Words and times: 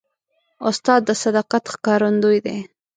استاد 0.69 1.01
د 1.05 1.09
صداقت 1.23 1.63
ښکارندوی 1.73 2.37
دی. 2.45 2.57